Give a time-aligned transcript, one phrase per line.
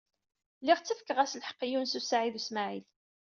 [0.61, 2.85] Lliɣ ttakfeɣ-as lḥeqq i Yunes u Saɛid u Smaɛil.